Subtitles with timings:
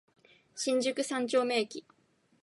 [0.55, 1.83] 新宿三丁目駅